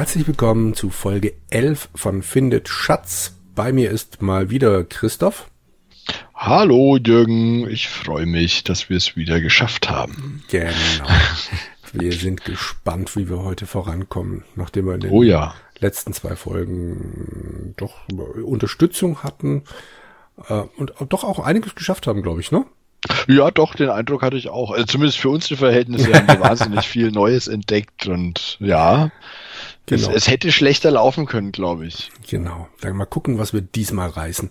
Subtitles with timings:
[0.00, 3.36] Herzlich willkommen zu Folge 11 von Findet Schatz.
[3.54, 5.50] Bei mir ist mal wieder Christoph.
[6.34, 10.42] Hallo Jürgen, ich freue mich, dass wir es wieder geschafft haben.
[10.48, 11.06] Genau.
[11.92, 15.54] Wir sind gespannt, wie wir heute vorankommen, nachdem wir in den Oh ja.
[15.80, 18.08] letzten zwei Folgen doch
[18.42, 19.64] Unterstützung hatten
[20.48, 22.64] äh, und doch auch einiges geschafft haben, glaube ich, ne?
[23.28, 24.70] Ja, doch, den Eindruck hatte ich auch.
[24.70, 29.10] Also zumindest für unsere Verhältnisse haben wir wahnsinnig viel Neues entdeckt und ja,
[29.90, 30.08] Genau.
[30.10, 32.10] es, es hätte schlechter laufen können, glaube ich.
[32.28, 32.68] Genau.
[32.80, 34.50] Dann mal gucken, was wir diesmal reißen.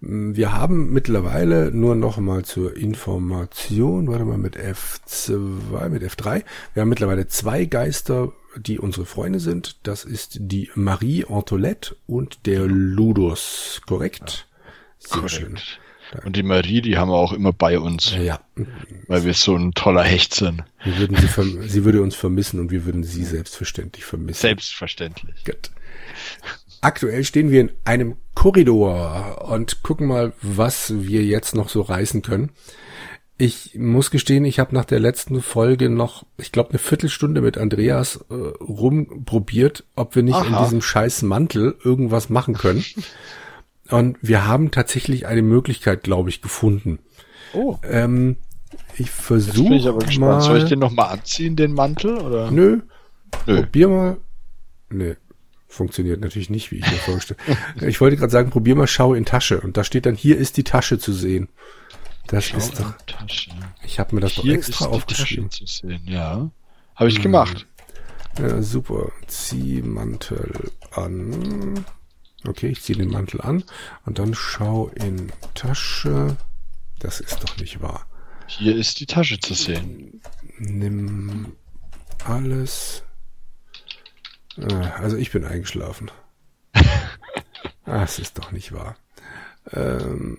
[0.00, 6.42] Wir haben mittlerweile nur noch mal zur Information, warte mal mit F2, mit F3.
[6.74, 9.76] Wir haben mittlerweile zwei Geister, die unsere Freunde sind.
[9.84, 14.48] Das ist die Marie Antolette und der Ludus, korrekt?
[14.98, 15.32] Sehr Korrekt.
[15.32, 15.58] schön.
[16.24, 18.40] Und die Marie, die haben wir auch immer bei uns, Ja,
[19.08, 20.62] weil wir so ein toller Hecht sind.
[20.84, 24.40] wir würden sie, sie würde uns vermissen und wir würden sie selbstverständlich vermissen.
[24.40, 25.44] Selbstverständlich.
[25.44, 25.70] Gut.
[26.80, 32.22] Aktuell stehen wir in einem Korridor und gucken mal, was wir jetzt noch so reißen
[32.22, 32.50] können.
[33.38, 37.56] Ich muss gestehen, ich habe nach der letzten Folge noch, ich glaube, eine Viertelstunde mit
[37.58, 40.64] Andreas äh, rumprobiert, ob wir nicht in Aha.
[40.64, 42.84] diesem scheiß Mantel irgendwas machen können.
[43.92, 46.98] Und wir haben tatsächlich eine Möglichkeit, glaube ich, gefunden.
[47.54, 48.36] Oh, Ähm,
[48.96, 50.42] ich versuche aber gespannt.
[50.42, 50.68] Soll ich mal.
[50.70, 52.18] den nochmal anziehen, den Mantel?
[52.18, 52.50] Oder?
[52.50, 52.80] Nö,
[53.46, 53.56] Nö.
[53.62, 54.16] Probier mal.
[54.90, 55.16] Nee,
[55.68, 57.40] funktioniert natürlich nicht, wie ich mir vorgestellt
[57.80, 59.60] Ich wollte gerade sagen, probier mal Schau in Tasche.
[59.60, 61.48] Und da steht dann, hier ist die Tasche zu sehen.
[62.28, 63.50] Das Schau ist doch, Tasche.
[63.84, 65.50] ich habe mir das doch Hier extra ist die aufgeschrieben.
[65.50, 66.50] Tasche zu sehen, ja.
[66.94, 67.66] Habe ich gemacht.
[68.38, 69.12] Ja, super.
[69.26, 71.84] Zieh Mantel an.
[72.46, 73.64] Okay, ich ziehe den Mantel an.
[74.04, 76.36] Und dann schau in Tasche.
[76.98, 78.06] Das ist doch nicht wahr.
[78.46, 80.20] Hier ist die Tasche zu sehen.
[80.58, 81.56] Nimm
[82.24, 83.02] alles.
[84.58, 86.10] Äh, Also ich bin eingeschlafen.
[87.84, 88.96] ah, es ist doch nicht wahr.
[89.72, 90.38] Ähm,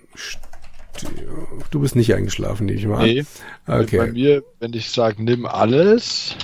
[1.70, 3.04] du bist nicht eingeschlafen, nehme ich mal an.
[3.06, 3.24] Nee,
[3.66, 4.12] Bei Okay.
[4.12, 6.36] mir, wenn ich sage, nimm alles,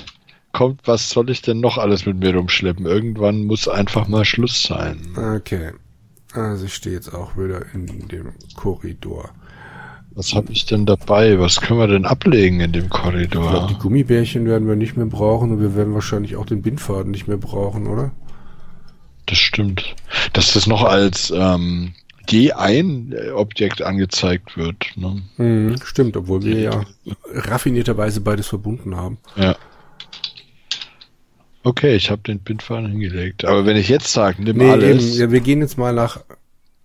[0.53, 2.87] kommt, was soll ich denn noch alles mit mir rumschleppen?
[2.87, 5.01] Irgendwann muss einfach mal Schluss sein.
[5.17, 5.73] Okay.
[6.33, 9.31] Also ich stehe jetzt auch wieder in dem Korridor.
[10.13, 11.39] Was habe ich denn dabei?
[11.39, 13.67] Was können wir denn ablegen in dem Ich glaube, Korridor?
[13.69, 17.29] die Gummibärchen werden wir nicht mehr brauchen und wir werden wahrscheinlich auch den Bindfaden nicht
[17.29, 18.13] mehr brauchen, oder?
[19.27, 19.95] Das stimmt.
[20.33, 21.93] Dass das noch als ähm,
[22.29, 24.87] je ein Objekt angezeigt wird.
[24.97, 25.23] Ne?
[25.37, 26.85] Mhm, stimmt, obwohl wir ja
[27.33, 29.19] raffinierterweise beides verbunden haben.
[29.37, 29.57] Ja.
[31.63, 33.45] Okay, ich habe den Bindfaden hingelegt.
[33.45, 36.21] Aber wenn ich jetzt sage, nimm Nee, alles, eben, ja, wir gehen jetzt mal nach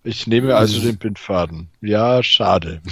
[0.05, 1.69] ich nehme also den Bindfaden.
[1.81, 2.81] Ja, schade.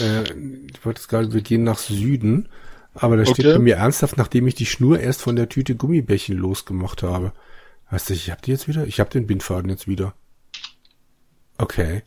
[0.00, 2.48] Äh, ich wollte jetzt gerade, wir gehen nach Süden,
[2.92, 3.54] aber da steht Okay.
[3.54, 7.32] bei mir ernsthaft, nachdem ich die Schnur erst von der Tüte Gummibärchen losgemacht habe.
[7.90, 8.86] Weißt du, ich hab die jetzt wieder?
[8.86, 10.12] Ich hab den Bindfaden jetzt wieder.
[11.56, 12.02] Okay.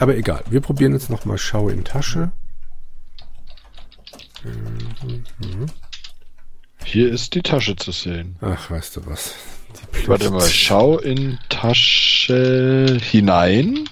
[0.00, 2.32] Aber egal, wir probieren jetzt nochmal Schau in Tasche.
[6.94, 8.36] Hier ist die Tasche zu sehen.
[8.40, 9.34] Ach, weißt du was?
[10.00, 13.88] Die Warte mal, schau in Tasche hinein.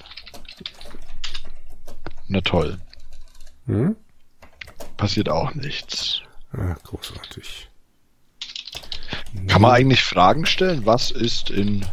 [2.29, 2.79] Na toll.
[3.67, 3.97] Hm?
[4.97, 6.21] Passiert auch nichts.
[6.53, 7.69] Ah, großartig.
[9.49, 10.87] Kann man eigentlich Fragen stellen?
[10.87, 11.85] Was ist in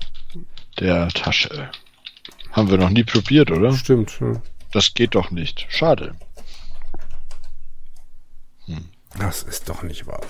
[0.79, 1.71] der Tasche?
[2.51, 3.73] Haben wir noch nie probiert, oder?
[3.73, 4.19] Stimmt.
[4.21, 4.39] ja.
[4.71, 5.65] Das geht doch nicht.
[5.69, 6.13] Schade.
[9.17, 10.21] Das ist doch nicht wahr.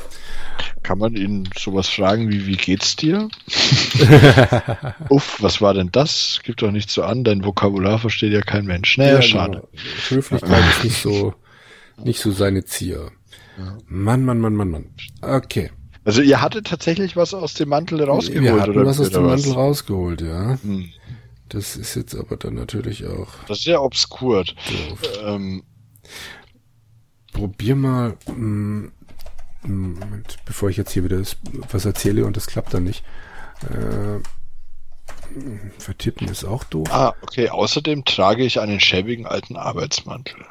[0.84, 3.28] Kann man ihn sowas fragen wie, wie geht's dir?
[5.10, 6.40] Uff, was war denn das?
[6.44, 8.98] Gib doch nicht so an, dein Vokabular versteht ja kein Mensch.
[8.98, 9.52] Naja, Ja, schade.
[9.72, 9.88] genau.
[10.10, 11.34] Höflichkeit ist nicht so,
[12.04, 13.12] nicht so seine Zier.
[13.88, 14.86] Mann, Mann, Mann, Mann, Mann.
[15.22, 15.70] Okay.
[16.06, 18.86] Also ihr hattet tatsächlich was aus dem Mantel rausgeholt, Wir hatten oder?
[18.86, 20.58] was aus dem Mantel rausgeholt, ja.
[20.64, 20.90] Hm.
[21.50, 24.46] Das ist jetzt aber dann natürlich auch Das ist sehr obskur.
[24.46, 24.56] doof.
[25.26, 25.64] Ähm,
[27.40, 28.92] Probier mal, mm,
[29.64, 31.38] Moment, bevor ich jetzt hier wieder das,
[31.72, 33.02] was erzähle und das klappt dann nicht.
[33.62, 34.20] Äh,
[35.78, 36.92] vertippen ist auch doof.
[36.92, 37.50] ah, okay.
[37.50, 40.46] Außerdem trage ich einen schäbigen alten Arbeitsmantel.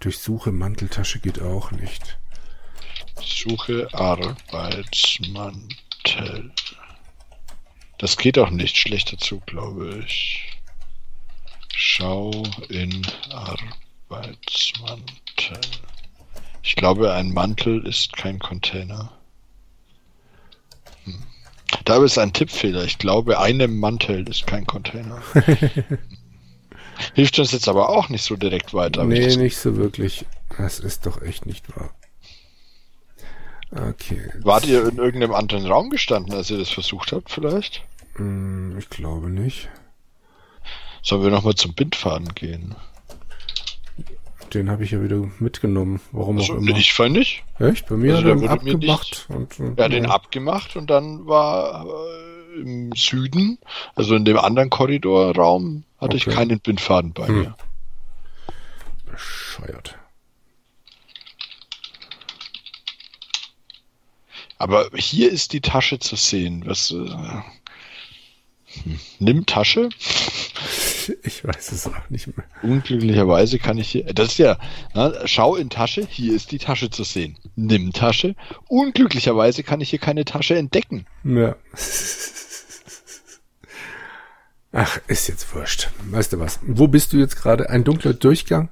[0.00, 2.18] Durchsuche Manteltasche geht auch nicht.
[3.24, 6.50] Suche Arbeitsmantel.
[7.98, 8.76] Das geht auch nicht.
[8.76, 10.58] Schlechter Zug, glaube ich.
[11.72, 12.32] Schau
[12.68, 15.21] in Arbeitsmantel.
[16.62, 19.12] Ich glaube, ein Mantel ist kein Container.
[21.04, 21.22] Hm.
[21.84, 22.84] Da ist ein Tippfehler.
[22.84, 25.20] Ich glaube, einem Mantel ist kein Container.
[27.14, 29.04] Hilft uns jetzt aber auch nicht so direkt weiter.
[29.04, 30.24] nee, nicht so wirklich.
[30.56, 31.90] Das ist doch echt nicht wahr.
[33.70, 34.30] Okay.
[34.42, 37.82] Wart ihr in irgendeinem anderen Raum gestanden, als ihr das versucht habt, vielleicht?
[38.16, 39.68] Hm, Ich glaube nicht.
[41.02, 42.76] Sollen wir nochmal zum Bindfaden gehen?
[44.54, 46.00] Den habe ich ja wieder mitgenommen.
[46.12, 46.76] Warum Also, auch immer.
[46.76, 47.42] ich fand nicht.
[47.58, 47.86] Echt?
[47.88, 49.26] Bei mir also hat er abgemacht.
[49.28, 53.58] Und, und, Er hat den abgemacht und dann war äh, im Süden,
[53.94, 56.36] also in dem anderen Korridorraum, hatte ich Okay.
[56.36, 57.38] keinen Bindfaden bei Hm.
[57.40, 57.56] mir.
[59.10, 59.96] Bescheuert.
[64.58, 66.62] Aber hier ist die Tasche zu sehen.
[66.66, 66.94] Was, äh,
[68.84, 69.00] hm.
[69.18, 69.88] Nimm Tasche.
[71.24, 72.46] Ich weiß es auch nicht mehr.
[72.62, 74.04] Unglücklicherweise kann ich hier.
[74.12, 74.58] Das ist ja.
[74.94, 76.06] Na, schau in Tasche.
[76.08, 77.36] Hier ist die Tasche zu sehen.
[77.56, 78.34] Nimm Tasche.
[78.68, 81.06] Unglücklicherweise kann ich hier keine Tasche entdecken.
[81.24, 81.56] Ja.
[84.72, 85.90] Ach, ist jetzt wurscht.
[86.10, 86.58] Weißt du was?
[86.62, 87.68] Wo bist du jetzt gerade?
[87.68, 88.70] Ein dunkler Durchgang?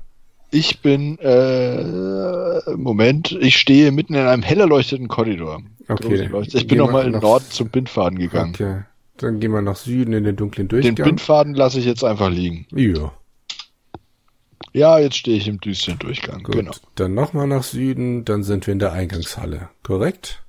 [0.50, 1.18] Ich bin.
[1.18, 3.32] Äh, Moment.
[3.40, 5.62] Ich stehe mitten in einem hell erleuchteten Korridor.
[5.88, 6.30] Okay.
[6.52, 8.54] Ich bin nochmal in nach- Norden zum Bindfaden gegangen.
[8.54, 8.82] Okay.
[9.20, 11.04] Dann gehen wir nach Süden in den dunklen Den Durchgang.
[11.06, 12.66] Bindfaden lasse ich jetzt einfach liegen.
[12.74, 13.12] ja,
[14.72, 16.42] Ja, jetzt stehe ich im düsteren Durchgang.
[16.42, 16.54] gut.
[16.54, 16.72] Genau.
[16.94, 19.68] Dann nochmal nach Süden, dann sind wir in der Eingangshalle.
[19.82, 20.42] Korrekt?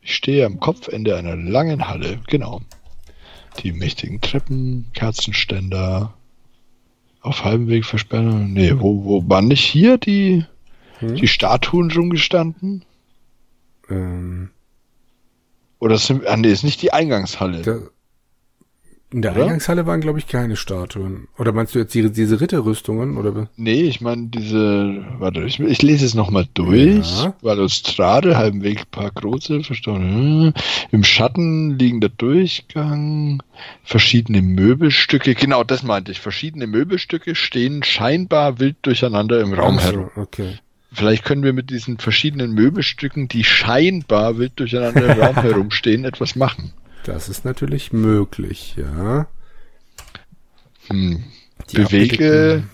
[0.00, 2.20] Ich stehe am Kopfende einer langen Halle.
[2.28, 2.62] Genau.
[3.62, 6.14] Die mächtigen Treppen, Kerzenständer,
[7.20, 8.52] auf halbem Weg versperren.
[8.52, 10.44] Nee, wo, wo waren nicht hier die,
[11.00, 11.16] Hm?
[11.16, 12.84] die Statuen rumgestanden?
[13.90, 14.50] Ähm,
[15.78, 17.62] Oder sind, ah, nee, ist nicht die Eingangshalle.
[17.62, 17.78] da,
[19.12, 19.44] in der Oder?
[19.44, 21.28] Eingangshalle waren, glaube ich, keine Statuen.
[21.38, 23.16] Oder meinst du jetzt die, diese Ritterrüstungen?
[23.16, 23.48] Oder?
[23.56, 27.22] Nee, ich meine diese, warte, ich, ich lese es nochmal durch.
[27.22, 27.34] Ja.
[27.40, 30.52] Balustrade, halben Weg, paar große, verstauen.
[30.90, 33.42] Im Schatten liegender Durchgang,
[33.84, 39.82] verschiedene Möbelstücke, genau das meinte ich, verschiedene Möbelstücke stehen scheinbar wild durcheinander im Raum Ach
[39.82, 40.10] so, herum.
[40.16, 40.58] okay.
[40.96, 46.36] Vielleicht können wir mit diesen verschiedenen Möbelstücken, die scheinbar wild durcheinander im Raum herumstehen, etwas
[46.36, 46.72] machen.
[47.04, 49.28] Das ist natürlich möglich, ja.
[50.88, 51.22] Hm.
[51.70, 52.64] Bewege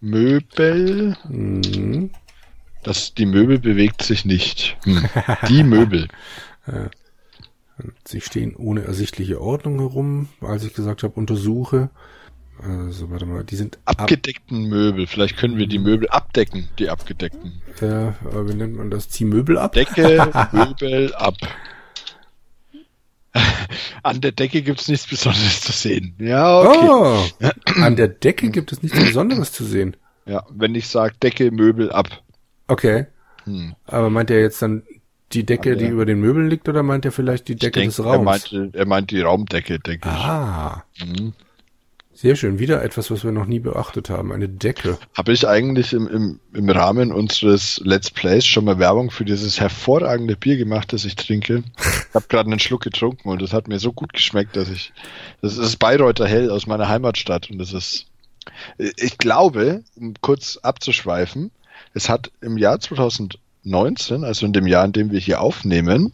[0.00, 1.18] Möbel.
[1.28, 2.10] Mhm.
[2.82, 4.78] Das, die Möbel bewegt sich nicht.
[4.84, 5.04] Hm.
[5.48, 6.08] Die Möbel.
[8.06, 11.90] Sie stehen ohne ersichtliche Ordnung herum, als ich gesagt habe, untersuche.
[12.60, 15.06] Also, warte mal, die sind ab, Abgedeckten Möbel.
[15.06, 17.60] Vielleicht können wir die Möbel abdecken, die abgedeckten.
[17.80, 19.08] äh, aber wie nennt man das?
[19.08, 19.72] Zieh Möbel ab?
[19.72, 21.36] Decke, Möbel ab.
[24.02, 26.14] An der Decke gibt's nichts Besonderes zu sehen.
[26.18, 26.88] Ja, okay.
[26.88, 29.96] Oh, an der Decke gibt es nichts Besonderes zu sehen.
[30.26, 32.22] Ja, wenn ich sage Decke, Möbel ab.
[32.68, 33.06] Okay,
[33.44, 33.74] Hm.
[33.86, 34.82] aber meint er jetzt dann
[35.32, 38.04] die Decke, die über den Möbeln liegt, oder meint er vielleicht die Decke ich des
[38.04, 38.18] Raums?
[38.18, 41.02] Er meinte, er meint die Raumdecke, denke ah, ich.
[41.02, 41.32] Hm.
[42.22, 42.60] Sehr schön.
[42.60, 44.30] Wieder etwas, was wir noch nie beachtet haben.
[44.30, 44.96] Eine Decke.
[45.12, 49.58] Habe ich eigentlich im, im, im Rahmen unseres Let's Plays schon mal Werbung für dieses
[49.58, 51.64] hervorragende Bier gemacht, das ich trinke?
[51.78, 54.92] Ich habe gerade einen Schluck getrunken und das hat mir so gut geschmeckt, dass ich.
[55.40, 58.06] Das ist Bayreuther Hell aus meiner Heimatstadt und das ist.
[58.96, 61.50] Ich glaube, um kurz abzuschweifen,
[61.92, 66.12] es hat im Jahr 2019, also in dem Jahr, in dem wir hier aufnehmen,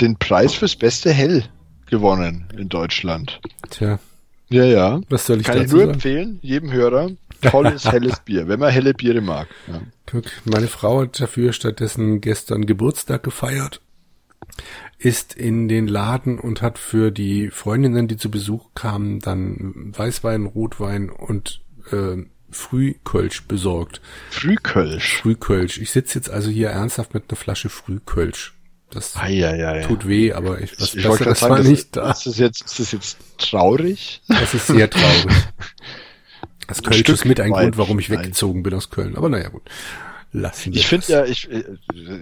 [0.00, 1.44] den Preis fürs beste Hell
[1.86, 3.40] gewonnen in Deutschland.
[3.70, 4.00] Tja,
[4.50, 5.00] Ja, ja.
[5.08, 5.92] was soll ich Kann ich nur sagen?
[5.94, 7.10] empfehlen, jedem Hörer.
[7.42, 9.48] Tolles, helles Bier, wenn man helle Biere mag.
[9.66, 9.80] Ja.
[10.44, 13.80] Meine Frau hat dafür stattdessen gestern Geburtstag gefeiert,
[14.98, 20.46] ist in den Laden und hat für die Freundinnen, die zu Besuch kamen, dann Weißwein,
[20.46, 21.60] Rotwein und
[21.92, 24.00] äh, Frühkölsch besorgt.
[24.30, 25.18] Frühkölsch.
[25.18, 25.78] Frühkölsch.
[25.78, 28.57] Ich sitze jetzt also hier ernsthaft mit einer Flasche Frühkölsch.
[28.90, 29.82] Das Eieiei.
[29.82, 32.10] tut weh, aber ich, was ich wollte Besseres gerade war sagen, nicht das, da.
[32.10, 34.22] ist, das jetzt, ist das jetzt traurig?
[34.28, 35.26] Das ist sehr traurig.
[36.68, 39.16] Das Stück ist mit ein Grund, warum ich weggezogen bin aus Köln.
[39.16, 39.62] Aber naja, gut.
[40.32, 41.48] Lassen wir Ich finde ja, ich,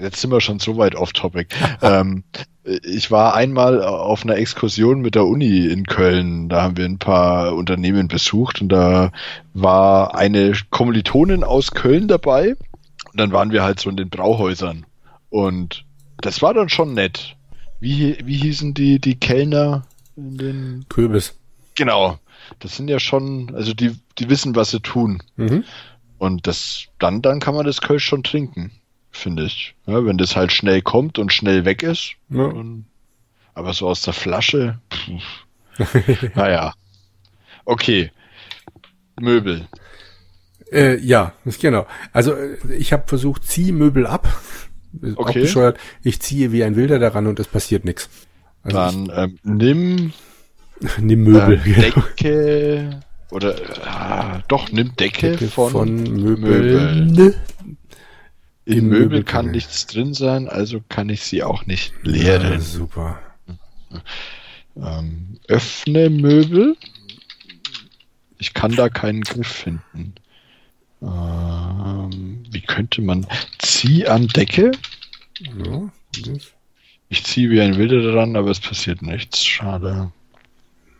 [0.00, 1.48] jetzt sind wir schon so weit off topic.
[1.82, 2.22] ähm,
[2.62, 6.48] ich war einmal auf einer Exkursion mit der Uni in Köln.
[6.48, 9.10] Da haben wir ein paar Unternehmen besucht und da
[9.54, 12.54] war eine Kommilitonin aus Köln dabei.
[13.12, 14.86] Und dann waren wir halt so in den Brauhäusern.
[15.28, 15.85] Und
[16.18, 17.36] das war dann schon nett.
[17.80, 21.38] Wie, wie hießen die, die Kellner in den Kürbis.
[21.74, 22.18] Genau.
[22.60, 25.22] Das sind ja schon, also die, die wissen, was sie tun.
[25.36, 25.64] Mhm.
[26.18, 28.72] Und das, dann, dann kann man das Kölsch schon trinken,
[29.10, 29.74] finde ich.
[29.86, 32.14] Ja, wenn das halt schnell kommt und schnell weg ist.
[32.30, 32.48] Ja.
[32.48, 32.86] Dann,
[33.54, 36.74] aber so aus der Flasche, pff, naja.
[37.64, 38.10] Okay.
[39.20, 39.66] Möbel.
[40.72, 41.86] Äh, ja, genau.
[42.12, 44.28] Also äh, ich habe versucht, zieh Möbel ab.
[45.02, 45.40] Ist Auch Okay.
[45.42, 45.78] bescheuert.
[46.02, 48.08] Ich ziehe wie ein Wilder daran und es passiert nichts.
[48.62, 50.12] Also Dann ähm, nimm
[50.80, 51.60] ich, nimm Möbel.
[51.64, 53.00] äh, Decke
[53.30, 57.06] oder ah, doch, nimm Decke, Decke von, von Möbeln.
[57.12, 57.34] Möbeln.
[58.64, 59.52] Im, Im Möbel Möbel kann ich.
[59.52, 62.52] nichts drin sein, also kann ich sie auch nicht leeren.
[62.54, 63.18] Ja, super.
[64.76, 66.76] Ähm, öffne Möbel.
[68.38, 70.14] Ich kann da keinen Griff finden.
[71.02, 73.26] Ähm, wie könnte man.
[73.58, 74.72] Zieh an Decke.
[75.38, 75.90] Ja,
[77.08, 79.44] Ich ziehe wie ein Wilder daran, aber es passiert nichts.
[79.44, 80.10] Schade.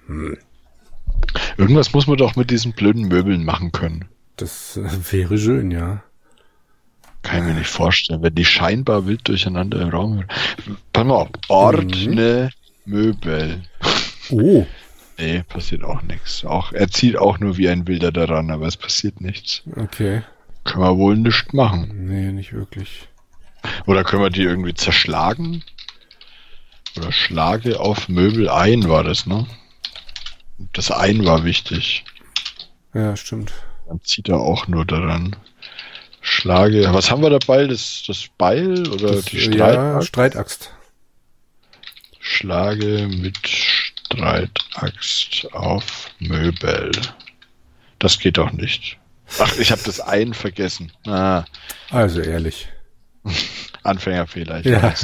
[0.07, 0.37] Hm.
[1.57, 4.05] Irgendwas muss man doch mit diesen blöden Möbeln machen können.
[4.37, 6.03] Das äh, wäre schön, ja.
[7.23, 10.25] Kann ich mir nicht vorstellen, wenn die scheinbar wild durcheinander im Raum.
[10.93, 11.29] Pass mal auf.
[11.49, 12.51] Ordne
[12.85, 13.63] Möbel.
[14.31, 14.65] Oh,
[15.19, 16.45] Nee, passiert auch nichts.
[16.45, 19.63] Auch, er zieht auch nur wie ein Wilder daran, aber es passiert nichts.
[19.77, 20.23] okay.
[20.65, 22.07] Können wir wohl nichts machen.
[22.07, 23.09] Nee, nicht wirklich.
[23.87, 25.63] Oder können wir die irgendwie zerschlagen?
[26.97, 29.47] Oder schlage auf Möbel ein, war das, ne?
[30.73, 32.05] Das ein war wichtig.
[32.95, 33.53] Ja, stimmt.
[33.87, 35.37] Dann zieht er auch nur daran.
[36.21, 36.89] Schlage.
[36.93, 37.67] Was haben wir dabei?
[37.69, 39.77] Das, das Beil oder Das, die Streitaxt?
[39.77, 40.73] ja, Streitaxt.
[42.19, 43.39] Schlage mit
[44.77, 46.91] Streitaxt auf Möbel.
[47.99, 48.99] Das geht doch nicht.
[49.41, 50.93] Ach, ich habe das ein vergessen.
[51.07, 51.45] Ah,
[51.91, 52.69] Also ehrlich.
[53.83, 54.61] Anfängerfehler.
[54.61, 54.95] Ich Ja.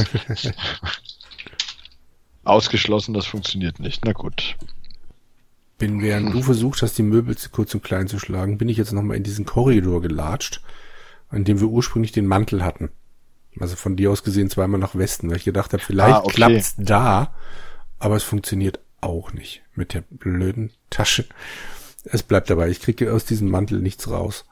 [2.44, 4.04] Ausgeschlossen, das funktioniert nicht.
[4.04, 4.56] Na gut.
[5.78, 8.76] Bin, während du versucht hast, die Möbel zu kurz und klein zu schlagen, bin ich
[8.76, 10.60] jetzt nochmal in diesen Korridor gelatscht,
[11.28, 12.90] an dem wir ursprünglich den Mantel hatten.
[13.58, 16.34] Also von dir aus gesehen zweimal nach Westen, weil ich gedacht habe, vielleicht Ah, okay.
[16.34, 17.34] klappt's da,
[17.98, 21.26] aber es funktioniert auch nicht mit der blöden Tasche.
[22.04, 24.44] Es bleibt dabei, ich kriege aus diesem Mantel nichts raus.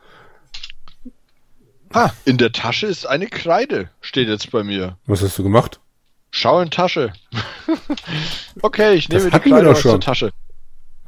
[1.92, 4.96] Ah, in der Tasche ist eine Kreide, steht jetzt bei mir.
[5.06, 5.80] Was hast du gemacht?
[6.30, 7.12] Schau in Tasche.
[8.62, 9.90] okay, ich Das nehme die hatten wir Kreide aus schon.
[9.92, 10.30] der Tasche.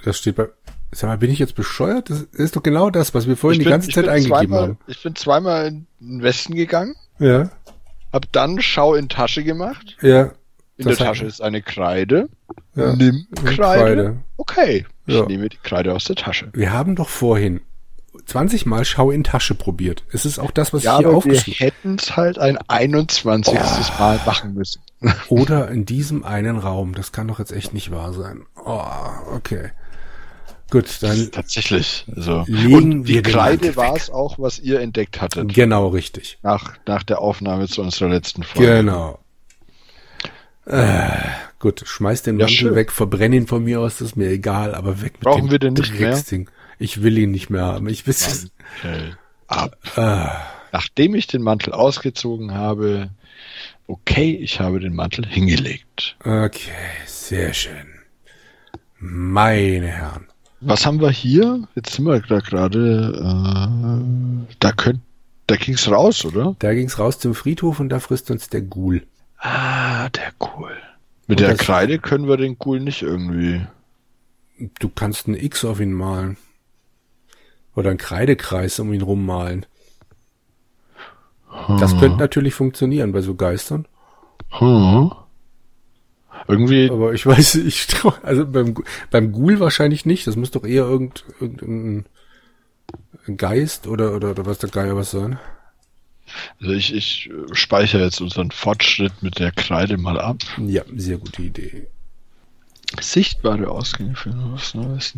[0.04, 0.48] Das steht bei.
[0.94, 2.10] Sag mal, bin ich jetzt bescheuert?
[2.10, 4.36] Das ist doch genau das, was wir vorhin Ich die bin- ganze Zeit bin eingegeben
[4.48, 4.78] zweimal, haben.
[4.88, 7.50] Ich bin zweimal in den Westen gegangen, Ja,
[8.12, 9.96] hab dann Schau in Tasche gemacht.
[10.02, 10.32] ja.
[10.82, 12.28] In Das der Tasche ist eine Kreide.
[12.74, 12.94] Ja.
[12.94, 13.54] Nimm Kreide.
[13.56, 14.16] Kreide.
[14.36, 15.26] Okay, ich Ja.
[15.26, 16.48] nehme die Kreide aus der Tasche.
[16.52, 17.60] Wir haben doch vorhin
[18.26, 20.04] 20 Mal Schau in Tasche probiert.
[20.12, 22.58] Es ist auch das, was Ja, ich hier aber wir aufgeschrieben hätten es halt ein
[22.68, 23.54] 21.
[23.98, 24.82] Mal machen müssen.
[25.28, 26.94] Oder in diesem einen Raum.
[26.94, 28.44] Das kann doch jetzt echt nicht wahr sein.
[28.64, 28.82] Oh,
[29.34, 29.70] okay.
[30.70, 32.06] Gut, dann Tatsächlich.
[32.16, 32.44] Also.
[32.48, 35.52] Und die wir Kreide war es auch, was ihr entdeckt hattet.
[35.52, 36.38] genau richtig.
[36.42, 38.76] Nach, nach der Aufnahme zu unserer letzten Folge.
[38.76, 39.18] Genau.
[40.64, 41.08] Äh,
[41.58, 42.74] gut, schmeiß den Ja, Mantel schön.
[42.74, 45.50] weg, verbrenn ihn von mir aus, das ist mir egal, aber weg mit Brauchen dem
[45.50, 46.10] wir den nicht mehr?
[46.12, 46.48] Drecksding.
[46.78, 47.88] Ich will ihn nicht mehr haben.
[47.88, 48.14] Ich will
[48.78, 49.14] Okay.
[49.48, 49.76] Ab.
[49.96, 50.36] Ah,
[50.72, 53.10] Nachdem ich den Mantel ausgezogen habe,
[53.86, 56.16] okay, ich habe den Mantel hingelegt.
[56.20, 56.70] okay,
[57.06, 57.86] sehr schön.
[58.98, 60.26] Meine Herren.
[60.60, 61.66] Was haben wir hier?
[61.74, 63.12] Jetzt sind wir da gerade.
[63.18, 65.00] Äh, da könnt,
[65.48, 66.54] da ging's raus, oder?
[66.60, 69.02] Da ging's raus zum Friedhof und da frisst uns der Ghoul.
[69.42, 70.76] Ah, der Ghoul.
[71.26, 73.66] Mit Und der Kreide können wir den Ghoul nicht irgendwie.
[74.78, 76.36] Du kannst ein X auf ihn malen.
[77.74, 79.66] Oder einen Kreidekreis um ihn rummalen.
[81.80, 83.86] Das könnte natürlich funktionieren bei so Geistern.
[84.50, 85.10] Hm.
[86.46, 87.88] Irgendwie, Aber ich weiß, ich
[88.22, 88.74] also beim,
[89.10, 90.28] beim Ghoul wahrscheinlich nicht.
[90.28, 92.06] Das muss doch eher irgend, irgendein
[93.36, 95.40] Geist oder, oder, oder was der Geier was sein.
[96.60, 100.38] Also ich, ich äh, speichere jetzt unseren Fortschritt mit der Kreide mal ab.
[100.58, 101.88] Ja, sehr gute Idee.
[103.00, 105.14] Sichtbare Ausgänge für was Neues.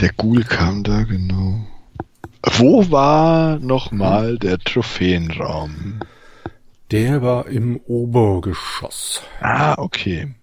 [0.00, 1.66] Der Ghoul kam da, genau.
[2.42, 6.00] Wo war nochmal der Trophäenraum?
[6.92, 9.22] Der war im Obergeschoss.
[9.40, 10.34] Ah, okay.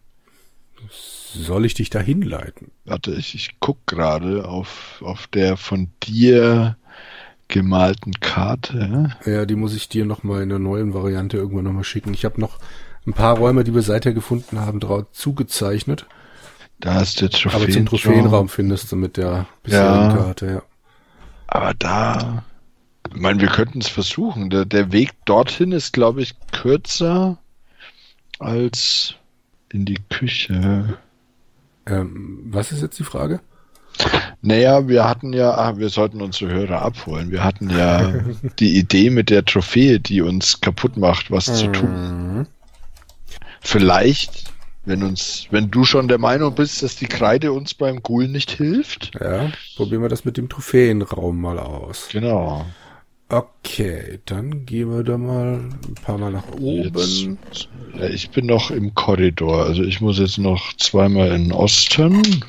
[0.90, 2.72] Soll ich dich da hinleiten?
[2.84, 6.78] Warte, ich, ich guck gerade auf, auf der von dir
[7.54, 9.16] gemalten Karte.
[9.26, 12.14] Ja, die muss ich dir nochmal in der neuen Variante irgendwann nochmal schicken.
[12.14, 12.58] Ich habe noch
[13.06, 16.08] ein paar Räume, die wir seither gefunden haben, drauf zugezeichnet.
[16.80, 17.62] Da ist der Trophäenraum.
[17.64, 20.16] Aber zum Trophäenraum findest du mit der bisherigen Ja.
[20.18, 20.62] Karte, ja.
[21.46, 22.44] Aber da,
[23.14, 24.50] ich meine, wir könnten es versuchen.
[24.50, 27.38] Der, der Weg dorthin ist, glaube ich, kürzer
[28.40, 29.14] als
[29.72, 30.98] in die Küche.
[31.86, 33.42] Ähm, was ist jetzt die Frage?
[34.42, 37.32] Naja, wir hatten ja, ah, wir sollten unsere Hörer abholen.
[37.32, 38.14] Wir hatten ja
[38.60, 42.38] die Idee mit der Trophäe, die uns kaputt macht, was zu tun.
[42.38, 42.48] Mhm.
[43.62, 44.52] Vielleicht,
[44.86, 48.52] wenn uns, wenn du schon der Meinung bist, dass die Kreide uns beim Ghoul nicht
[48.52, 49.12] hilft.
[49.20, 52.10] Ja, probieren wir das mit dem Trophäenraum mal aus.
[52.12, 52.66] Genau.
[53.30, 57.40] Okay, dann gehen wir da mal ein paar Mal nach oben.
[57.42, 57.70] Jetzt,
[58.14, 62.44] ich bin noch im Korridor, also ich muss jetzt noch zweimal in den Osten.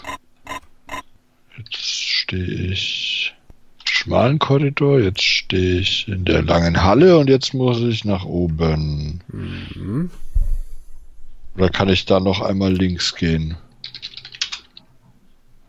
[1.58, 3.34] Jetzt stehe ich
[3.84, 9.22] schmalen Korridor, jetzt stehe ich in der langen Halle und jetzt muss ich nach oben.
[9.28, 10.10] Mhm.
[11.56, 13.56] Oder kann ich da noch einmal links gehen?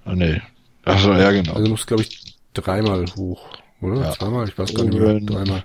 [0.03, 0.41] Ah, nee.
[0.83, 1.53] Achso, ja, genau.
[1.53, 3.47] Also du musst, glaube ich, dreimal hoch,
[3.81, 4.01] oder?
[4.01, 4.11] Ja.
[4.11, 4.49] Zweimal?
[4.49, 5.19] Ich weiß gar nicht mehr.
[5.19, 5.63] Dreimal.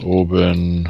[0.00, 0.88] Oben.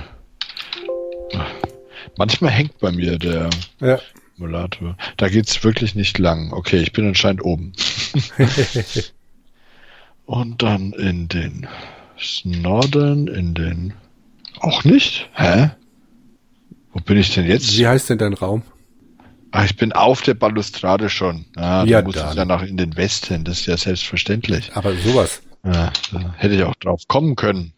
[2.16, 3.98] Manchmal hängt bei mir der Ja.
[4.38, 4.96] Emulator.
[5.16, 6.52] Da geht's wirklich nicht lang.
[6.52, 7.72] Okay, ich bin anscheinend oben.
[10.26, 11.66] Und dann in den
[12.44, 13.94] Norden, in den.
[14.60, 15.28] Auch nicht?
[15.34, 15.70] Hä?
[16.92, 17.76] Wo bin ich denn jetzt?
[17.78, 18.62] Wie heißt denn dein Raum?
[19.50, 21.46] Ah, ich bin auf der Balustrade schon.
[21.56, 22.36] Ah, Ja, da muss dann.
[22.38, 23.44] ich nach in den Westen.
[23.44, 24.72] Das ist ja selbstverständlich.
[24.74, 25.40] Aber sowas.
[25.64, 25.92] Ja,
[26.36, 27.72] hätte ich auch drauf kommen können.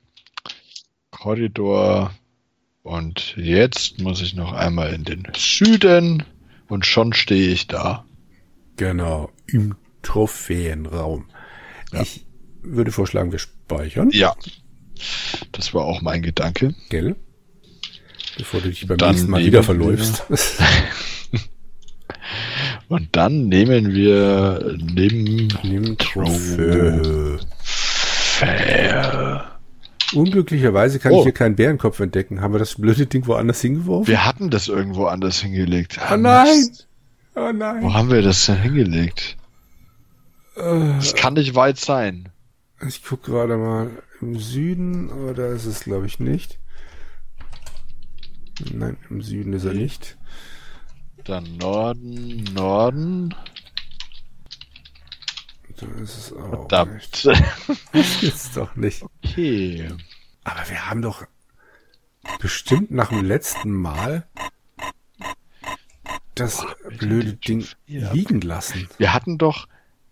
[1.11, 2.13] Korridor.
[2.83, 6.25] Und jetzt muss ich noch einmal in den Süden.
[6.71, 8.07] Und schon stehe ich da.
[8.77, 9.31] Genau.
[9.47, 11.27] Im Trophäenraum.
[11.93, 12.01] Ja.
[12.03, 12.25] Ich
[12.63, 14.09] würde vorschlagen, wir speichern.
[14.13, 14.35] Ja.
[15.53, 16.75] Das war auch mein Gedanke.
[16.89, 17.17] Gell?
[18.39, 20.25] Bevor du dich beim Dann nächsten Mal wieder wir- verläufst.
[22.89, 27.39] Und dann nehmen wir neben Nimm Trophäe.
[27.63, 29.50] Fair.
[30.15, 31.19] Unglücklicherweise kann Oh.
[31.19, 32.41] ich hier keinen Bärenkopf entdecken.
[32.41, 34.07] Haben wir das blöde Ding woanders hingeworfen?
[34.09, 35.99] Wir hatten das irgendwo anders hingelegt.
[36.13, 36.71] Oh nein!
[37.37, 37.95] Oh Wo nein!
[37.95, 39.37] haben wir das denn hingelegt?
[40.57, 40.61] Äh,
[40.97, 42.29] Das kann nicht weit sein.
[42.87, 43.91] Ich guck gerade mal
[44.21, 46.59] im Süden, aber da ist es glaube ich nicht.
[48.73, 50.17] Nein, im Süden ist er nicht.
[51.25, 53.35] Dann Norden, Norden.
[55.81, 56.49] Da ist auch.
[56.69, 57.29] Verdammt.
[57.93, 59.03] Das ist doch nicht.
[59.25, 59.89] Okay.
[60.45, 61.25] Aber wir haben doch
[62.41, 64.27] bestimmt nach dem letzten Mal
[66.35, 66.65] das
[66.99, 68.13] blöde Ding Ja.
[68.13, 68.89] liegen lassen.
[68.99, 69.67] Wir hatten doch,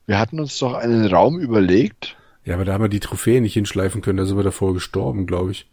[0.07, 2.17] wir hatten uns doch einen Raum überlegt.
[2.45, 5.27] Ja, aber da haben wir die Trophäe nicht hinschleifen können, da sind wir davor gestorben,
[5.27, 5.67] glaube ich.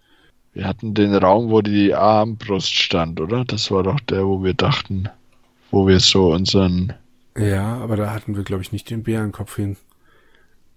[0.54, 3.44] Wir hatten den Raum, wo die Armbrust stand, oder?
[3.44, 5.10] Das war doch der, wo wir dachten,
[5.72, 6.94] wo wir so unseren.
[7.38, 9.78] Ja, aber da hatten wir, glaube ich, nicht den Bärenkopf hin.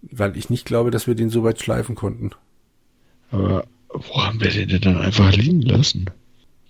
[0.02, 2.30] Weil ich nicht glaube, dass wir den so weit schleifen konnten.
[3.30, 6.10] Aber wo haben wir den denn dann einfach liegen lassen?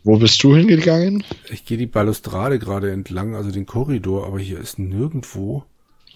[0.04, 1.24] Wo bist du hingegangen?
[1.50, 5.64] Ich gehe die Balustrade gerade entlang, also den Korridor, aber hier ist nirgendwo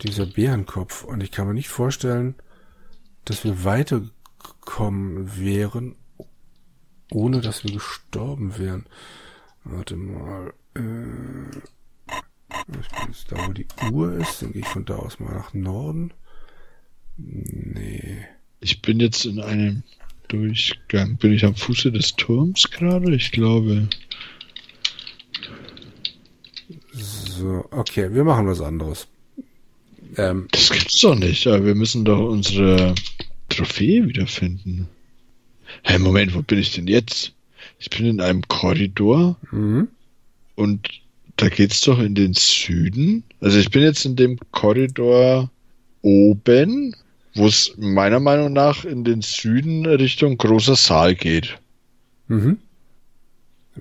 [0.02, 1.04] dieser Bärenkopf.
[1.04, 2.34] Und ich kann mir nicht vorstellen,
[3.24, 5.96] dass wir weitergekommen wären,
[7.10, 8.86] ohne dass wir gestorben wären.
[9.64, 10.54] Warte mal.
[10.74, 11.60] Äh,
[12.80, 14.42] ich bin jetzt da, wo die Uhr ist.
[14.42, 16.12] Dann gehe ich von da aus mal nach Norden.
[17.16, 18.26] Nee.
[18.60, 19.82] Ich bin jetzt in einem
[20.28, 21.16] Durchgang.
[21.16, 23.14] Bin ich am Fuße des Turms gerade?
[23.14, 23.88] Ich glaube.
[26.92, 29.08] So, okay, wir machen was anderes.
[30.16, 31.46] Ähm, Das gibt's doch nicht.
[31.46, 32.94] Aber wir müssen doch unsere
[33.48, 34.88] Trophäe wiederfinden.
[35.82, 37.32] Hey, Moment, wo bin ich denn jetzt?
[37.78, 39.88] Ich bin in einem Korridor mhm.
[40.54, 41.01] und
[41.42, 43.24] da geht's doch in den Süden.
[43.40, 45.50] Also ich bin jetzt in dem Korridor
[46.02, 46.94] oben,
[47.34, 51.58] wo es meiner Meinung nach in den Süden Richtung großer Saal geht.
[52.28, 52.58] Mhm.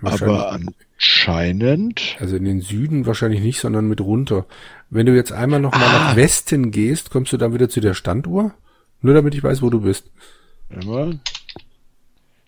[0.02, 2.16] Aber anscheinend.
[2.20, 4.46] Also in den Süden wahrscheinlich nicht, sondern mit runter.
[4.90, 5.92] Wenn du jetzt einmal noch mal Ah.
[6.10, 8.54] nach Westen gehst, kommst du dann wieder zu der Standuhr?
[9.02, 10.06] Nur damit ich weiß, wo du bist.
[10.86, 11.20] Mal.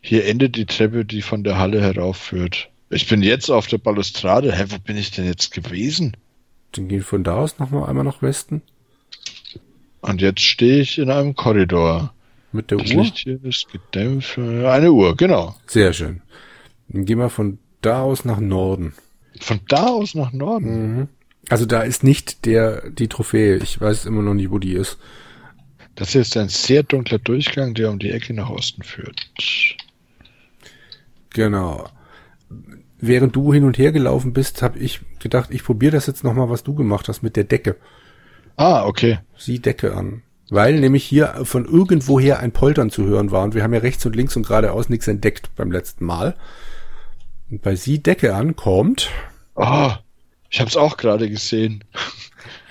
[0.02, 2.70] Hier endet die Treppe, die von der Halle heraufführt.
[2.94, 4.54] Ich bin jetzt auf der Balustrade.
[4.54, 6.16] Hä, wo bin ich denn jetzt gewesen?
[6.74, 8.62] Dann gehen von da aus noch mal einmal nach Westen.
[10.02, 12.14] Und jetzt stehe ich in einem Korridor.
[12.52, 13.04] Mit der Das Uhr.
[13.04, 14.38] Licht hier ist gedämpft.
[14.38, 15.56] Eine Uhr, genau.
[15.66, 16.22] Sehr schön.
[16.90, 18.94] Dann gehen wir von da aus nach Norden.
[19.40, 20.98] Von da aus nach Norden.
[20.98, 21.08] Mhm.
[21.50, 23.58] Also da ist nicht der, die Trophäe.
[23.58, 24.98] Ich weiß immer noch nicht, wo die ist.
[25.96, 29.20] Das hier ist ein sehr dunkler Durchgang, der um die Ecke nach Osten führt.
[31.32, 31.90] Genau.
[33.06, 36.34] Während du hin und her gelaufen bist, habe ich gedacht, ich probiere das jetzt noch
[36.34, 37.76] mal, was du gemacht hast mit der Decke.
[38.56, 39.20] Ah, okay.
[39.38, 40.24] Sieh Decke an.
[40.50, 44.06] Weil nämlich hier von irgendwoher ein Poltern zu hören war und wir haben ja rechts
[44.06, 46.36] und links und geradeaus nichts entdeckt beim letzten Mal.
[47.52, 49.10] Und bei Sie Decke an kommt,
[49.56, 49.92] Oh,
[50.50, 51.84] ich habe es auch gerade gesehen.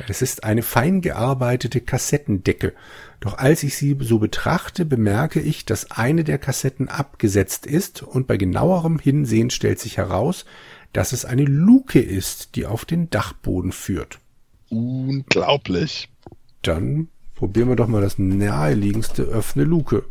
[0.09, 2.73] Es ist eine fein gearbeitete Kassettendecke.
[3.21, 8.27] Doch als ich sie so betrachte, bemerke ich, dass eine der Kassetten abgesetzt ist und
[8.27, 10.45] bei genauerem Hinsehen stellt sich heraus,
[10.93, 14.19] dass es eine Luke ist, die auf den Dachboden führt.
[14.69, 16.09] Unglaublich.
[16.63, 20.05] Dann probieren wir doch mal das naheliegendste Öffne Luke.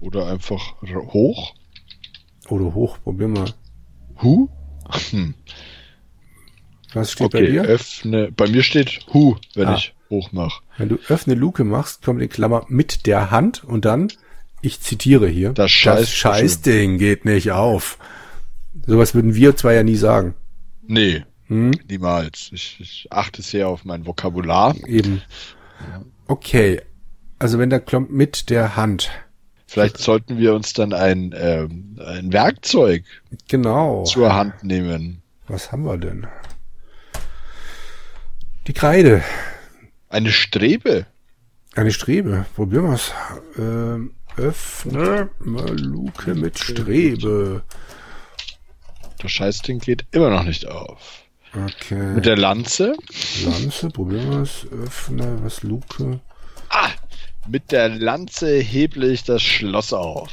[0.00, 1.54] Oder einfach hoch.
[2.48, 3.52] Oder hoch, probier mal.
[4.22, 4.48] Hu?
[5.10, 5.34] Hm.
[6.96, 7.62] Was steht bei Okay, dir?
[7.62, 8.32] öffne.
[8.32, 10.62] Bei mir steht Hu, wenn Ah, ich hochmache.
[10.78, 14.08] Wenn du öffne Luke machst, kommt in Klammer mit der Hand und dann,
[14.62, 17.98] ich zitiere hier, Das Scheiß- das Scheißding geht nicht auf.
[18.86, 20.34] Sowas würden wir zwei ja nie sagen.
[20.86, 21.72] Nee, Hm?
[21.88, 22.50] niemals.
[22.52, 24.74] Ich, ich achte sehr auf mein Vokabular.
[24.86, 25.22] Eben.
[26.26, 26.80] Okay.
[27.38, 29.10] Also wenn da kommt mit der Hand.
[29.66, 33.04] Vielleicht sollten wir uns dann ein, ähm, ein Werkzeug
[33.48, 34.04] Genau.
[34.04, 35.22] zur Hand nehmen.
[35.48, 36.26] Was haben wir denn?
[38.66, 39.22] Die Kreide.
[40.08, 41.06] Eine Strebe.
[41.76, 42.46] Eine Strebe.
[42.56, 43.12] Probieren wir's.
[43.56, 47.62] Ähm, öffne mal Luke mit Strebe.
[49.18, 51.22] Das Scheißding geht immer noch nicht auf.
[51.54, 52.14] Okay.
[52.14, 52.96] Mit der Lanze?
[53.44, 54.66] Lanze, probieren wir's.
[54.72, 56.20] Öffne, was Luke.
[56.68, 56.90] Ah!
[57.48, 60.30] Mit der Lanze heble ich das Schloss auf.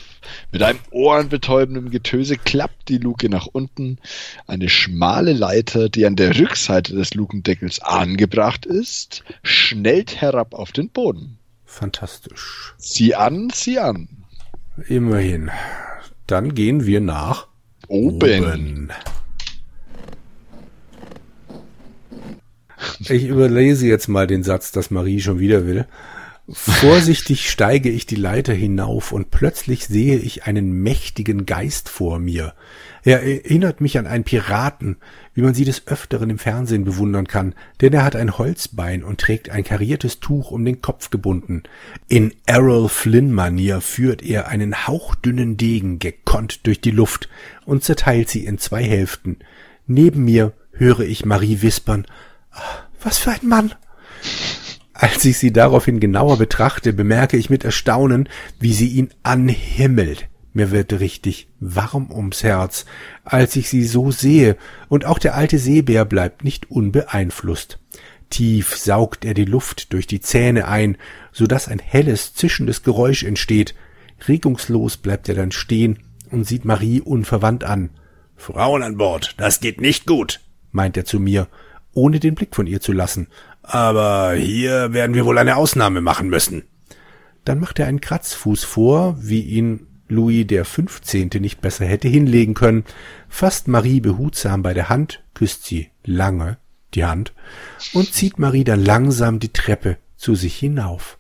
[0.52, 3.98] Mit einem ohrenbetäubenden Getöse klappt die Luke nach unten.
[4.48, 10.90] Eine schmale Leiter, die an der Rückseite des Lukendeckels angebracht ist, schnellt herab auf den
[10.90, 11.38] Boden.
[11.66, 12.74] Fantastisch.
[12.78, 14.08] Sieh an, sieh an.
[14.88, 15.50] Immerhin.
[16.28, 17.48] Dann gehen wir nach
[17.88, 18.44] Oben.
[18.44, 18.92] oben.
[23.00, 25.86] Ich überlese jetzt mal den Satz, dass Marie schon wieder will.
[26.50, 32.54] Vorsichtig steige ich die Leiter hinauf und plötzlich sehe ich einen mächtigen Geist vor mir.
[33.06, 34.98] Er erinnert mich an einen Piraten,
[35.34, 39.22] wie man sie des Öfteren im Fernsehen bewundern kann, denn er hat ein Holzbein und
[39.22, 41.64] trägt ein kariertes Tuch um den Kopf gebunden.
[42.10, 47.30] In Errol Flynn-Manier führt er einen hauchdünnen Degen gekonnt durch die Luft
[47.66, 49.38] und zerteilt sie in zwei Hälften.
[49.88, 52.06] Neben mir höre ich Marie wispern,
[52.52, 52.60] "Ah,
[53.02, 53.74] was für ein Mann!
[54.94, 58.30] Als ich sie daraufhin genauer betrachte, bemerke ich mit Erstaunen,
[58.60, 60.30] wie sie ihn anhimmelt.
[60.54, 62.86] Mir wird richtig warm ums Herz,
[63.24, 64.56] als ich sie so sehe,
[64.88, 67.80] und auch der alte Seebär bleibt nicht unbeeinflusst.
[68.30, 70.98] Tief saugt er die Luft durch die Zähne ein,
[71.32, 73.74] so dass ein helles, zischendes Geräusch entsteht.
[74.28, 77.90] Regungslos bleibt er dann stehen und sieht Marie unverwandt an.
[78.36, 80.40] Frauen an Bord, das geht nicht gut,
[80.72, 81.48] meint er zu mir,
[81.94, 83.28] ohne den Blick von ihr zu lassen.
[83.64, 86.64] Aber hier werden wir wohl eine Ausnahme machen müssen.
[87.46, 92.54] Dann macht er einen Kratzfuß vor, wie ihn Louis der Fünfzehnte nicht besser hätte hinlegen
[92.54, 92.84] können,
[93.30, 96.58] fasst Marie behutsam bei der Hand, küsst sie lange
[96.94, 97.34] die Hand
[97.94, 101.18] und zieht Marie dann langsam die Treppe zu sich hinauf.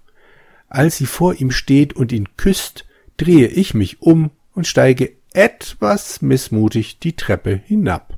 [0.67, 2.86] Als sie vor ihm steht und ihn küsst,
[3.17, 8.17] drehe ich mich um und steige etwas missmutig die Treppe hinab.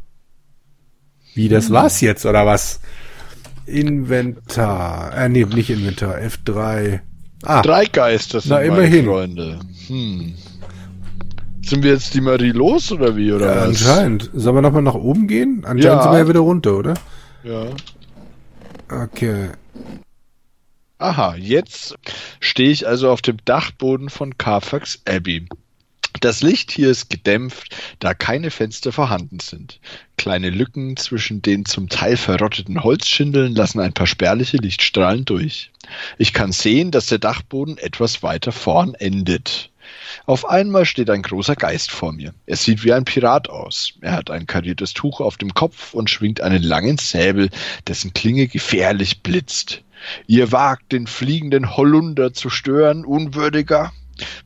[1.34, 2.80] Wie, das war's jetzt, oder was?
[3.66, 5.16] Inventar.
[5.16, 6.18] Äh, nee, nicht Inventar.
[6.18, 7.00] F3.
[7.44, 9.06] Ah, Drei Geister sind Na, immerhin.
[9.06, 9.60] Freunde.
[9.88, 10.34] Hm.
[11.64, 13.32] Sind wir jetzt die Marie los oder wie?
[13.34, 13.68] Oder äh, was?
[13.70, 14.30] anscheinend.
[14.34, 15.60] Sollen wir nochmal nach oben gehen?
[15.64, 16.02] Anscheinend Ja.
[16.04, 16.94] sind wir ja wieder runter, oder?
[17.44, 17.66] Ja.
[19.04, 19.50] Okay.
[20.98, 21.96] Aha, jetzt
[22.40, 25.48] stehe ich also auf dem Dachboden von Carfax Abbey.
[26.26, 29.80] Das Licht hier ist gedämpft, da keine Fenster vorhanden sind.
[30.18, 35.70] Kleine Lücken zwischen den zum Teil verrotteten Holzschindeln lassen ein paar spärliche Lichtstrahlen durch.
[36.18, 39.70] Ich kann sehen, dass der Dachboden etwas weiter vorn endet.
[40.26, 42.34] Auf einmal steht ein großer Geist vor mir.
[42.48, 43.94] Er sieht wie ein Pirat aus.
[44.02, 47.52] Er hat ein kariertes Tuch auf dem Kopf und schwingt einen langen Säbel,
[47.88, 49.84] dessen Klinge gefährlich blitzt.
[50.26, 53.92] Ihr wagt, den fliegenden Holunder zu stören, Unwürdiger,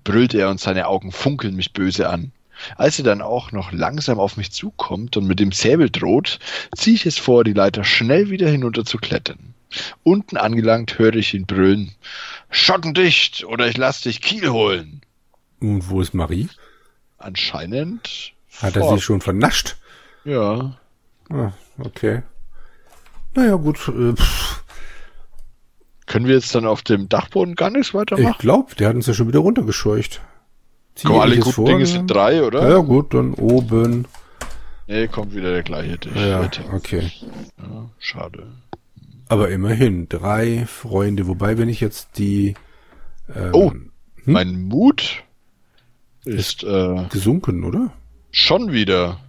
[0.04, 2.32] brüllt er und seine Augen funkeln mich böse an.
[2.76, 6.40] Als er dann auch noch langsam auf mich zukommt und mit dem Säbel droht,
[6.76, 9.54] ziehe ich es vor, die Leiter schnell wieder hinunter zu klettern.
[10.04, 11.94] Unten angelangt höre ich ihn brüllen.
[12.50, 15.02] Schottendicht oder ich lass dich Kiel holen.
[15.60, 16.50] Und wo ist Marie?
[17.18, 18.34] Anscheinend.
[18.62, 19.78] Hat er sie schon vernascht?
[20.26, 20.78] Ja.
[21.30, 22.24] Ah, okay.
[23.36, 23.78] Naja, gut.
[23.88, 24.59] Äh, pff,
[26.10, 28.36] Können wir jetzt dann auf dem Dachboden gar nichts ich weitermachen?
[28.40, 30.22] glaube, der hat uns ja schon wieder runtergescheucht.
[30.96, 32.68] Zieh Komm, alle ich guten vor, Dinge sind drei, oder?
[32.68, 34.06] Ja, gut, dann oben.
[34.88, 36.16] Nee, kommt wieder der gleiche Tisch.
[36.16, 37.12] Ja, okay.
[37.60, 38.48] Ja, schade.
[39.28, 41.28] Aber immerhin, drei Freunde.
[41.28, 42.56] Wobei, wenn ich jetzt die
[43.36, 43.70] ähm, Oh.
[43.70, 43.92] Hm?
[44.26, 45.24] Mein Mut
[46.26, 47.94] ist äh, gesunken, oder?
[48.32, 49.20] schon wieder.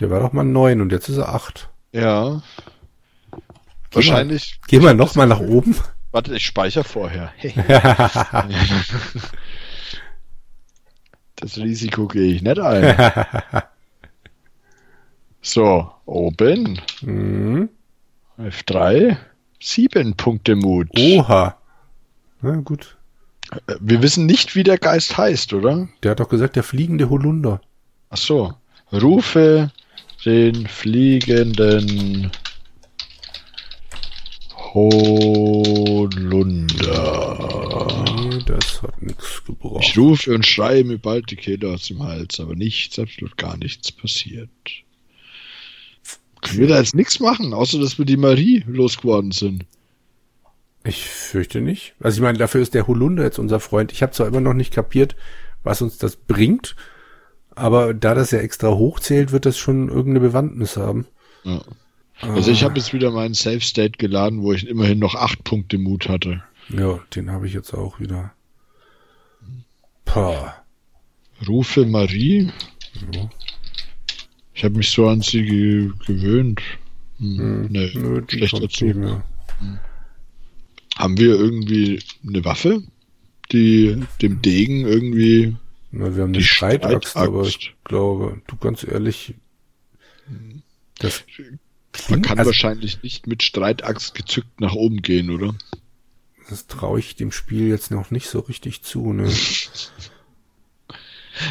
[0.00, 1.68] Der war doch mal neun und jetzt ist er acht.
[1.92, 2.40] Ja.
[3.92, 4.58] Wahrscheinlich.
[4.68, 5.76] Gehen wir noch mal nach oben.
[6.10, 7.32] Warte, ich speichere vorher.
[11.36, 12.96] das Risiko gehe ich nicht ein.
[15.40, 16.80] So, oben.
[17.00, 17.70] Mhm.
[18.38, 19.16] F3.
[19.60, 20.88] Sieben Punkte Mut.
[20.98, 21.56] Oha.
[22.42, 22.98] Na gut.
[23.80, 25.88] Wir wissen nicht, wie der Geist heißt, oder?
[26.02, 27.62] Der hat doch gesagt, der fliegende Holunder.
[28.10, 28.52] Ach so.
[28.92, 29.70] Rufe
[30.24, 32.30] den fliegenden
[34.74, 36.08] Holunder.
[38.20, 39.84] Nee, das hat nichts gebraucht.
[39.84, 43.56] Ich rufe und schreie mir bald die Kehle aus dem Hals, aber nichts, absolut gar
[43.56, 44.50] nichts passiert.
[46.42, 49.64] Können wir da jetzt nichts machen, außer dass wir die Marie losgeworden sind?
[50.84, 51.94] Ich fürchte nicht.
[52.00, 53.92] Also ich meine, dafür ist der Holunder jetzt unser Freund.
[53.92, 55.16] Ich habe zwar immer noch nicht kapiert,
[55.62, 56.76] was uns das bringt,
[57.54, 61.06] aber da das ja extra hochzählt, wird das schon irgendeine Bewandtnis haben.
[61.44, 61.60] Ja.
[62.20, 65.78] Also ich habe jetzt wieder meinen Safe State geladen, wo ich immerhin noch acht Punkte
[65.78, 66.42] Mut hatte.
[66.68, 68.32] Ja, den habe ich jetzt auch wieder.
[70.04, 70.64] Pah.
[71.46, 72.50] Rufe Marie.
[73.12, 73.30] Ja.
[74.54, 76.60] Ich habe mich so an sie ge gewöhnt.
[77.18, 77.38] Hm.
[77.38, 77.66] Hm.
[77.70, 78.96] Nö, die schlechter Zug.
[78.96, 79.22] mehr.
[80.96, 82.82] Haben wir irgendwie eine Waffe,
[83.52, 85.56] die dem Degen irgendwie
[85.92, 87.16] Na, wir haben Die eine Streitaxt, Streitaxt.
[87.16, 89.34] aber ich glaube, du ganz ehrlich,
[90.98, 91.24] das
[91.98, 95.54] Man klingt, kann also, wahrscheinlich nicht mit Streitaxt gezückt nach oben gehen, oder?
[96.50, 99.12] das traue ich dem Spiel jetzt noch nicht so richtig zu.
[99.12, 99.30] Ne?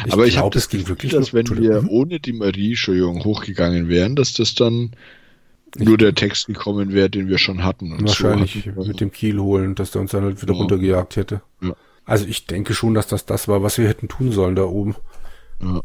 [0.06, 1.88] Ich Aber ich habe glaub, das ging wirklich dass wenn wir Entschuldigung.
[1.88, 4.90] ohne die Marie, Entschuldigung, hochgegangen wären, dass das dann
[5.78, 7.92] nur der Text gekommen wäre, den wir schon hatten.
[7.92, 10.52] Und wahrscheinlich so hatten wir- mit dem Kiel holen, dass der uns dann halt wieder
[10.52, 10.58] Ja.
[10.58, 11.40] runtergejagt hätte.
[11.62, 11.74] Ja.
[12.04, 14.94] Also ich denke schon, dass das das war, was wir hätten tun sollen da oben.
[15.62, 15.80] Ja.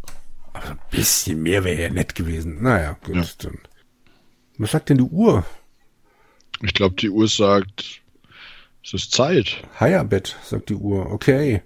[0.52, 2.62] Aber ein bisschen mehr wäre ja nett gewesen.
[2.62, 3.58] Naja, gut, dann.
[4.58, 5.46] Was sagt denn die Uhr?
[6.62, 8.02] Ich glaube, die Uhr sagt,
[8.84, 9.64] es ist Zeit.
[9.80, 11.12] Heierbett, sagt die Uhr.
[11.12, 11.62] Okay.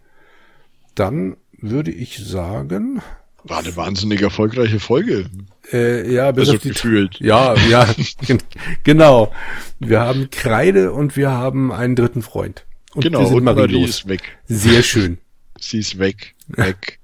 [0.96, 3.02] Dann würde ich sagen,
[3.44, 5.30] War eine wahnsinnig erfolgreiche Folge.
[5.72, 7.18] äh, ja, bis Also auf die gefühlt.
[7.20, 7.88] Ja, ja,
[8.26, 8.42] gen-
[8.84, 9.32] genau.
[9.80, 12.66] Wir haben Kreide und wir haben einen dritten Freund.
[12.96, 14.22] Und genau, wir sind und Marie Marie ist weg.
[14.48, 15.18] Sehr schön.
[15.60, 16.36] Sie ist weg.
[16.48, 17.00] Weg.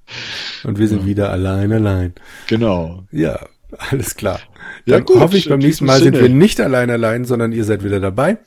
[0.63, 2.13] Und wir sind wieder allein, allein.
[2.47, 3.05] genau.
[3.11, 3.47] Ja,
[3.89, 4.39] alles klar.
[4.85, 6.27] Ja, Dann gut, hoffe ich, beim nächsten Mal sind Sinne.
[6.29, 8.37] wir nicht allein, allein, sondern ihr seid wieder dabei.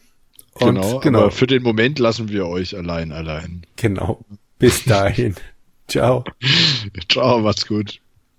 [0.55, 3.63] Und Genau, genau, Aber für den Moment lassen wir euch allein, allein.
[3.77, 4.25] genau.
[4.59, 5.35] Bis dahin.
[5.89, 6.25] Ciao.
[7.11, 8.01] Ciao, macht's gut.